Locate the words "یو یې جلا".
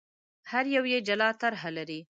0.75-1.29